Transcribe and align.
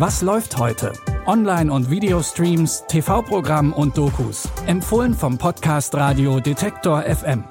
Was 0.00 0.22
läuft 0.22 0.56
heute? 0.56 0.94
Online- 1.26 1.70
und 1.70 1.90
Videostreams, 1.90 2.84
TV-Programm 2.88 3.74
und 3.74 3.98
Dokus. 3.98 4.48
Empfohlen 4.64 5.12
vom 5.12 5.36
Podcast 5.36 5.94
Radio 5.94 6.40
Detektor 6.40 7.02
FM. 7.02 7.44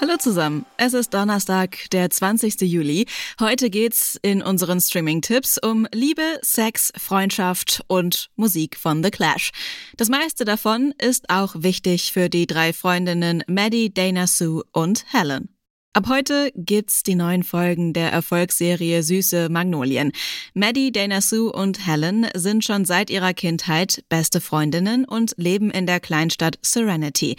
Hallo 0.00 0.16
zusammen. 0.18 0.66
Es 0.76 0.94
ist 0.94 1.14
Donnerstag, 1.14 1.88
der 1.92 2.10
20. 2.10 2.60
Juli. 2.62 3.06
Heute 3.38 3.70
geht's 3.70 4.18
in 4.20 4.42
unseren 4.42 4.80
Streaming-Tipps 4.80 5.58
um 5.58 5.86
Liebe, 5.92 6.40
Sex, 6.42 6.92
Freundschaft 6.98 7.84
und 7.86 8.30
Musik 8.34 8.76
von 8.76 9.04
The 9.04 9.12
Clash. 9.12 9.52
Das 9.96 10.08
meiste 10.08 10.44
davon 10.44 10.92
ist 11.00 11.30
auch 11.30 11.54
wichtig 11.58 12.12
für 12.12 12.28
die 12.28 12.48
drei 12.48 12.72
Freundinnen 12.72 13.44
Maddie, 13.46 13.94
Dana 13.94 14.26
Sue 14.26 14.64
und 14.72 15.04
Helen. 15.12 15.59
Ab 15.92 16.06
heute 16.08 16.52
gibt's 16.54 17.02
die 17.02 17.16
neuen 17.16 17.42
Folgen 17.42 17.92
der 17.92 18.12
Erfolgsserie 18.12 19.02
Süße 19.02 19.48
Magnolien. 19.48 20.12
Maddie, 20.54 20.92
Dana 20.92 21.20
Sue 21.20 21.50
und 21.50 21.84
Helen 21.84 22.28
sind 22.32 22.64
schon 22.64 22.84
seit 22.84 23.10
ihrer 23.10 23.34
Kindheit 23.34 24.04
beste 24.08 24.40
Freundinnen 24.40 25.04
und 25.04 25.34
leben 25.36 25.68
in 25.72 25.86
der 25.86 25.98
Kleinstadt 25.98 26.60
Serenity. 26.62 27.34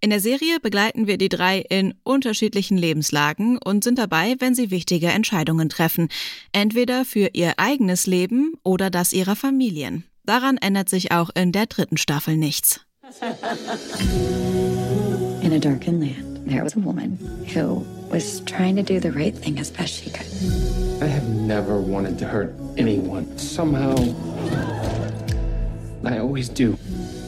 In 0.00 0.10
der 0.10 0.18
Serie 0.18 0.58
begleiten 0.58 1.06
wir 1.06 1.16
die 1.16 1.28
drei 1.28 1.60
in 1.60 1.94
unterschiedlichen 2.02 2.76
Lebenslagen 2.76 3.56
und 3.58 3.84
sind 3.84 4.00
dabei, 4.00 4.34
wenn 4.40 4.56
sie 4.56 4.72
wichtige 4.72 5.06
Entscheidungen 5.06 5.68
treffen. 5.68 6.08
Entweder 6.50 7.04
für 7.04 7.30
ihr 7.34 7.52
eigenes 7.58 8.08
Leben 8.08 8.54
oder 8.64 8.90
das 8.90 9.12
ihrer 9.12 9.36
Familien. 9.36 10.02
Daran 10.24 10.56
ändert 10.56 10.88
sich 10.88 11.12
auch 11.12 11.30
in 11.36 11.52
der 11.52 11.66
dritten 11.66 11.98
Staffel 11.98 12.36
nichts. 12.36 12.80
In 15.40 15.52
a 15.52 15.58
darkened 15.60 16.00
land. 16.00 16.31
There 16.52 16.62
was 16.62 16.76
a 16.76 16.80
woman 16.80 17.16
who 17.54 17.76
was 18.10 18.40
trying 18.42 18.76
to 18.76 18.82
do 18.82 19.00
the 19.00 19.10
right 19.10 19.34
thing 19.34 19.58
as 19.58 19.70
best 19.70 20.02
she 20.02 20.10
could. 20.10 20.26
I 21.02 21.06
have 21.06 21.28
never 21.28 21.80
wanted 21.80 22.18
to 22.18 22.26
hurt 22.26 22.54
anyone. 22.76 23.38
Somehow, 23.38 23.96
I 26.04 26.18
always 26.18 26.48
do. 26.48 26.78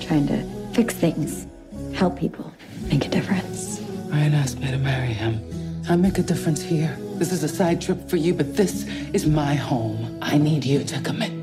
Trying 0.00 0.26
to 0.28 0.42
fix 0.74 0.94
things, 0.94 1.46
help 1.94 2.18
people, 2.18 2.52
make 2.90 3.06
a 3.06 3.08
difference. 3.08 3.80
Ryan 4.08 4.34
asked 4.34 4.60
me 4.60 4.70
to 4.70 4.78
marry 4.78 5.14
him. 5.14 5.40
I 5.88 5.96
make 5.96 6.18
a 6.18 6.22
difference 6.22 6.62
here. 6.62 6.96
This 7.14 7.32
is 7.32 7.42
a 7.42 7.48
side 7.48 7.80
trip 7.80 8.08
for 8.08 8.16
you, 8.16 8.34
but 8.34 8.56
this 8.56 8.86
is 9.12 9.26
my 9.26 9.54
home. 9.54 10.18
I 10.20 10.38
need 10.38 10.64
you 10.64 10.84
to 10.84 11.00
commit 11.00 11.30
to. 11.30 11.33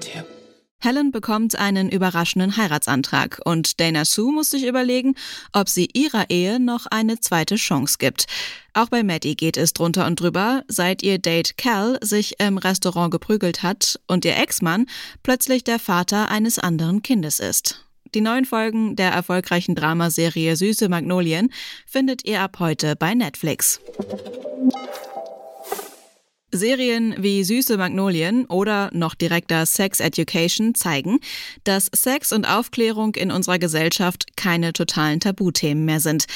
Helen 0.83 1.11
bekommt 1.11 1.55
einen 1.55 1.89
überraschenden 1.89 2.57
Heiratsantrag 2.57 3.39
und 3.45 3.79
Dana 3.79 4.03
Sue 4.03 4.33
muss 4.33 4.49
sich 4.49 4.65
überlegen, 4.65 5.13
ob 5.53 5.69
sie 5.69 5.87
ihrer 5.93 6.29
Ehe 6.31 6.59
noch 6.59 6.87
eine 6.87 7.19
zweite 7.19 7.55
Chance 7.55 7.97
gibt. 7.99 8.25
Auch 8.73 8.89
bei 8.89 9.03
Maddie 9.03 9.35
geht 9.35 9.57
es 9.57 9.73
drunter 9.73 10.07
und 10.07 10.19
drüber, 10.19 10.63
seit 10.67 11.03
ihr 11.03 11.19
Date 11.19 11.55
Cal 11.57 11.99
sich 12.01 12.39
im 12.39 12.57
Restaurant 12.57 13.11
geprügelt 13.11 13.61
hat 13.61 13.99
und 14.07 14.25
ihr 14.25 14.35
Ex-Mann 14.37 14.87
plötzlich 15.21 15.63
der 15.63 15.77
Vater 15.77 16.29
eines 16.29 16.57
anderen 16.57 17.03
Kindes 17.03 17.39
ist. 17.39 17.85
Die 18.13 18.21
neuen 18.21 18.45
Folgen 18.45 18.95
der 18.95 19.11
erfolgreichen 19.11 19.75
Dramaserie 19.75 20.55
Süße 20.55 20.89
Magnolien 20.89 21.53
findet 21.85 22.25
ihr 22.25 22.41
ab 22.41 22.57
heute 22.59 22.95
bei 22.95 23.13
Netflix. 23.13 23.79
Serien 26.61 27.15
wie 27.17 27.43
Süße 27.43 27.75
Magnolien 27.75 28.45
oder 28.45 28.91
noch 28.93 29.15
direkter 29.15 29.65
Sex 29.65 29.99
Education 29.99 30.75
zeigen, 30.75 31.19
dass 31.63 31.89
Sex 31.91 32.31
und 32.31 32.45
Aufklärung 32.45 33.15
in 33.15 33.31
unserer 33.31 33.57
Gesellschaft 33.57 34.37
keine 34.37 34.71
totalen 34.71 35.19
Tabuthemen 35.19 35.85
mehr 35.85 35.99
sind. 35.99 36.27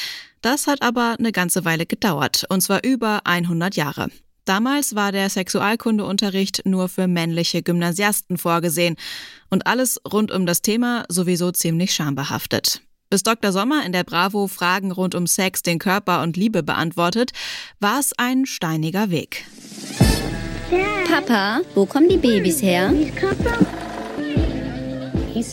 Das 0.42 0.66
hat 0.66 0.82
aber 0.82 1.16
eine 1.20 1.32
ganze 1.32 1.64
Weile 1.64 1.86
gedauert, 1.86 2.44
und 2.50 2.62
zwar 2.62 2.84
über 2.84 3.22
100 3.26 3.76
Jahre. 3.76 4.10
Damals 4.46 4.96
war 4.96 5.12
der 5.12 5.30
Sexualkundeunterricht 5.30 6.64
nur 6.66 6.90
für 6.90 7.08
männliche 7.08 7.62
Gymnasiasten 7.62 8.40
vorgesehen 8.40 8.96
und 9.52 9.68
alles 9.68 10.02
rund 10.12 10.32
um 10.32 10.48
das 10.48 10.64
Thema 10.64 11.06
sowieso 11.08 11.52
ziemlich 11.52 11.94
schambehaftet. 11.94 12.82
Bis 13.12 13.22
Dr. 13.22 13.52
Sommer 13.52 13.86
in 13.86 13.92
der 13.92 14.04
Bravo 14.04 14.48
Fragen 14.48 14.92
rund 14.92 15.14
um 15.14 15.28
Sex, 15.28 15.62
den 15.62 15.78
Körper 15.78 16.24
und 16.24 16.36
Liebe 16.36 16.64
beantwortet, 16.64 17.32
war 17.80 18.00
es 18.00 18.14
ein 18.18 18.48
steiniger 18.48 19.12
Weg. 19.12 19.46
Papa, 21.16 21.62
wo 21.76 21.86
kommen 21.86 22.10
die 22.10 22.18
Babys 22.18 22.62
her? 22.62 22.94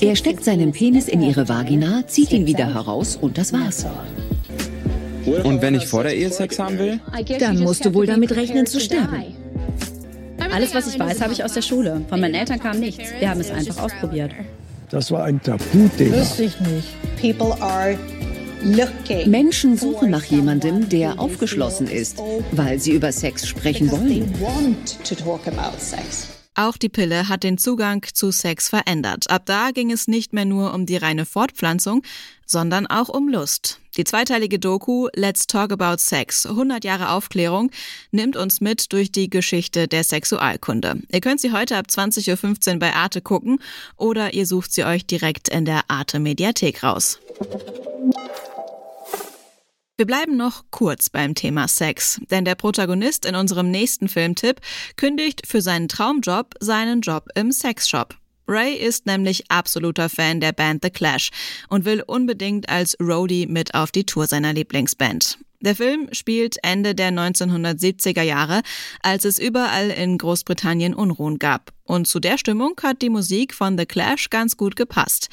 Er 0.01 0.17
steckt 0.17 0.43
seinen 0.43 0.73
Penis 0.73 1.07
in 1.07 1.23
ihre 1.23 1.49
Vagina, 1.49 2.05
zieht 2.09 2.33
ihn 2.33 2.47
wieder 2.47 2.75
heraus 2.75 3.15
und 3.15 3.39
das 3.39 3.53
war's. 3.53 3.87
Und 5.45 5.63
wenn 5.63 5.77
ich 5.77 5.87
vor 5.87 6.03
der 6.03 6.17
Ehe 6.17 6.31
Sex 6.31 6.59
haben 6.59 6.81
will? 6.81 6.99
Dann 7.39 7.61
musst 7.61 7.85
du 7.85 7.95
wohl 7.95 8.07
damit 8.07 8.35
rechnen 8.35 8.67
zu 8.67 8.81
sterben. 8.81 9.23
Alles, 10.53 10.75
was 10.75 10.93
ich 10.93 10.99
weiß, 10.99 11.21
habe 11.21 11.33
ich 11.33 11.45
aus 11.45 11.53
der 11.53 11.63
Schule. 11.63 12.01
Von 12.09 12.21
meinen 12.21 12.35
Eltern 12.35 12.59
kam 12.59 12.81
nichts. 12.81 13.13
Wir 13.21 13.31
haben 13.31 13.39
es 13.39 13.53
einfach 13.53 13.85
ausprobiert. 13.85 14.33
Das 14.91 15.13
war 15.13 15.23
ein 15.27 15.41
Tabuthema. 15.41 16.17
Wüsste 16.17 16.43
ich 16.43 16.59
nicht. 16.61 16.89
People 17.21 17.57
are 17.63 17.97
Menschen 19.27 19.77
suchen 19.77 20.11
nach 20.11 20.25
jemandem, 20.25 20.89
der 20.89 21.19
aufgeschlossen 21.19 21.89
ist, 21.89 22.19
weil 22.53 22.79
sie 22.79 22.93
über 22.93 23.13
Sex 23.13 23.47
sprechen 23.47 23.91
wollen. 23.91 24.33
Auch 26.55 26.77
die 26.77 26.89
Pille 26.89 27.29
hat 27.29 27.43
den 27.43 27.59
Zugang 27.59 28.05
zu 28.13 28.31
Sex 28.31 28.69
verändert. 28.69 29.31
Ab 29.31 29.43
da 29.47 29.71
ging 29.71 29.91
es 29.91 30.07
nicht 30.07 30.33
mehr 30.33 30.45
nur 30.45 30.75
um 30.75 30.87
die 30.87 30.97
reine 30.97 31.27
Fortpflanzung, 31.27 32.03
sondern 32.47 32.87
auch 32.87 33.09
um 33.09 33.29
Lust. 33.29 33.82
Die 33.97 34.05
zweiteilige 34.05 34.59
Doku 34.59 35.09
Let's 35.15 35.47
Talk 35.47 35.71
About 35.71 35.99
Sex, 35.99 36.47
100 36.47 36.83
Jahre 36.83 37.11
Aufklärung, 37.11 37.71
nimmt 38.11 38.37
uns 38.37 38.63
mit 38.63 38.91
durch 38.95 39.13
die 39.13 39.29
Geschichte 39.29 39.87
der 39.87 40.03
Sexualkunde. 40.03 41.03
Ihr 41.11 41.21
könnt 41.21 41.41
sie 41.43 41.53
heute 41.53 41.77
ab 41.77 41.87
20.15 41.91 42.73
Uhr 42.73 42.79
bei 42.79 42.95
Arte 42.95 43.21
gucken 43.21 43.59
oder 43.99 44.33
ihr 44.33 44.47
sucht 44.47 44.73
sie 44.73 44.85
euch 44.85 45.05
direkt 45.05 45.51
in 45.51 45.67
der 45.67 45.83
Arte 45.89 46.21
Mediathek 46.21 46.83
raus. 46.83 47.21
Wir 49.99 50.07
bleiben 50.07 50.39
noch 50.39 50.65
kurz 50.71 51.11
beim 51.11 51.35
Thema 51.35 51.69
Sex, 51.69 52.19
denn 52.31 52.47
der 52.47 52.55
Protagonist 52.55 53.27
in 53.27 53.37
unserem 53.37 53.71
nächsten 53.71 54.09
Filmtipp 54.09 54.63
kündigt 54.97 55.47
für 55.47 55.61
seinen 55.61 55.89
Traumjob 55.89 56.55
seinen 56.61 57.03
Job 57.03 57.29
im 57.35 57.53
Sexshop. 57.53 58.17
Ray 58.53 58.75
ist 58.75 59.07
nämlich 59.07 59.51
absoluter 59.51 60.11
Fan 60.11 60.41
der 60.41 60.53
Band 60.53 60.85
The 60.85 60.91
Clash 60.91 61.31
und 61.71 61.87
will 61.87 62.03
unbedingt 62.07 62.69
als 62.69 62.95
Roadie 63.01 63.47
mit 63.47 63.75
auf 63.75 63.91
die 63.91 64.05
Tour 64.05 64.27
seiner 64.27 64.53
Lieblingsband. 64.53 65.39
Der 65.63 65.77
Film 65.77 66.09
spielt 66.11 66.57
Ende 66.63 66.95
der 66.95 67.13
1970er 67.13 68.23
Jahre, 68.23 68.63
als 69.01 69.25
es 69.25 69.39
überall 69.39 69.91
in 69.91 70.19
Großbritannien 70.19 70.93
Unruhen 70.93 71.39
gab. 71.39 71.73
Und 71.85 72.09
zu 72.09 72.19
der 72.19 72.37
Stimmung 72.37 72.75
hat 72.83 73.01
die 73.01 73.11
Musik 73.11 73.55
von 73.55 73.79
The 73.79 73.87
Clash 73.87 74.29
ganz 74.29 74.57
gut 74.57 74.77
gepasst. 74.77 75.29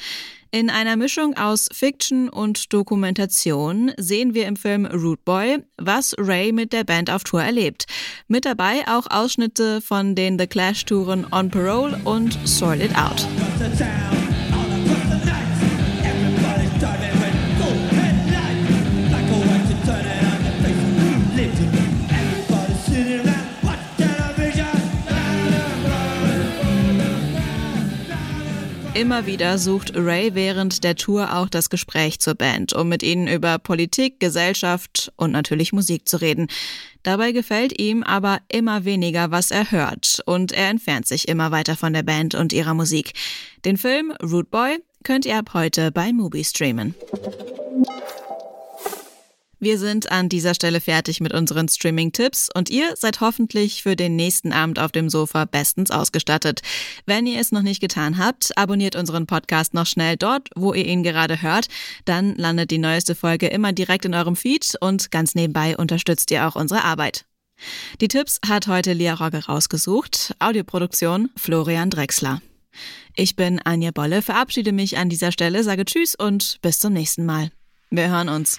In 0.52 0.68
einer 0.68 0.96
Mischung 0.96 1.36
aus 1.36 1.68
Fiction 1.72 2.28
und 2.28 2.72
Dokumentation 2.72 3.92
sehen 3.96 4.34
wir 4.34 4.46
im 4.46 4.56
Film 4.56 4.84
Root 4.86 5.24
Boy, 5.24 5.58
was 5.76 6.14
Ray 6.18 6.52
mit 6.52 6.72
der 6.72 6.82
Band 6.82 7.08
auf 7.08 7.22
Tour 7.22 7.42
erlebt. 7.42 7.86
Mit 8.26 8.44
dabei 8.44 8.82
auch 8.88 9.06
Ausschnitte 9.10 9.80
von 9.80 10.16
den 10.16 10.38
The 10.38 10.48
Clash 10.48 10.84
Touren 10.84 11.26
On 11.32 11.50
Parole 11.50 12.00
und 12.04 12.36
Sort 12.44 12.82
It 12.82 12.96
Out. 12.96 13.26
Immer 28.94 29.24
wieder 29.24 29.56
sucht 29.56 29.92
Ray 29.94 30.34
während 30.34 30.82
der 30.82 30.96
Tour 30.96 31.36
auch 31.36 31.48
das 31.48 31.70
Gespräch 31.70 32.18
zur 32.18 32.34
Band, 32.34 32.72
um 32.72 32.88
mit 32.88 33.04
ihnen 33.04 33.28
über 33.28 33.58
Politik, 33.58 34.18
Gesellschaft 34.18 35.12
und 35.16 35.30
natürlich 35.30 35.72
Musik 35.72 36.08
zu 36.08 36.20
reden. 36.20 36.48
Dabei 37.04 37.30
gefällt 37.30 37.80
ihm 37.80 38.02
aber 38.02 38.40
immer 38.48 38.84
weniger, 38.84 39.30
was 39.30 39.52
er 39.52 39.70
hört, 39.70 40.20
und 40.26 40.50
er 40.50 40.68
entfernt 40.68 41.06
sich 41.06 41.28
immer 41.28 41.52
weiter 41.52 41.76
von 41.76 41.92
der 41.92 42.02
Band 42.02 42.34
und 42.34 42.52
ihrer 42.52 42.74
Musik. 42.74 43.12
Den 43.64 43.76
Film 43.76 44.12
Root 44.22 44.50
Boy 44.50 44.78
könnt 45.04 45.24
ihr 45.24 45.38
ab 45.38 45.54
heute 45.54 45.92
bei 45.92 46.12
Mubi 46.12 46.42
streamen. 46.44 46.94
Wir 49.62 49.78
sind 49.78 50.10
an 50.10 50.30
dieser 50.30 50.54
Stelle 50.54 50.80
fertig 50.80 51.20
mit 51.20 51.34
unseren 51.34 51.68
Streaming-Tipps 51.68 52.48
und 52.54 52.70
ihr 52.70 52.96
seid 52.96 53.20
hoffentlich 53.20 53.82
für 53.82 53.94
den 53.94 54.16
nächsten 54.16 54.54
Abend 54.54 54.78
auf 54.78 54.90
dem 54.90 55.10
Sofa 55.10 55.44
bestens 55.44 55.90
ausgestattet. 55.90 56.62
Wenn 57.04 57.26
ihr 57.26 57.38
es 57.38 57.52
noch 57.52 57.60
nicht 57.60 57.80
getan 57.80 58.16
habt, 58.16 58.56
abonniert 58.56 58.96
unseren 58.96 59.26
Podcast 59.26 59.74
noch 59.74 59.84
schnell 59.84 60.16
dort, 60.16 60.48
wo 60.56 60.72
ihr 60.72 60.86
ihn 60.86 61.02
gerade 61.02 61.42
hört. 61.42 61.66
Dann 62.06 62.36
landet 62.36 62.70
die 62.70 62.78
neueste 62.78 63.14
Folge 63.14 63.48
immer 63.48 63.74
direkt 63.74 64.06
in 64.06 64.14
eurem 64.14 64.34
Feed 64.34 64.76
und 64.80 65.10
ganz 65.10 65.34
nebenbei 65.34 65.76
unterstützt 65.76 66.30
ihr 66.30 66.48
auch 66.48 66.56
unsere 66.56 66.82
Arbeit. 66.84 67.26
Die 68.00 68.08
Tipps 68.08 68.40
hat 68.48 68.66
heute 68.66 68.94
Lia 68.94 69.12
Rogge 69.12 69.44
rausgesucht. 69.44 70.34
Audioproduktion 70.38 71.28
Florian 71.36 71.90
Drexler. 71.90 72.40
Ich 73.14 73.36
bin 73.36 73.60
Anja 73.62 73.90
Bolle, 73.90 74.22
verabschiede 74.22 74.72
mich 74.72 74.96
an 74.96 75.10
dieser 75.10 75.32
Stelle, 75.32 75.62
sage 75.64 75.84
Tschüss 75.84 76.14
und 76.14 76.58
bis 76.62 76.78
zum 76.78 76.94
nächsten 76.94 77.26
Mal. 77.26 77.50
Wir 77.90 78.08
hören 78.08 78.30
uns. 78.30 78.58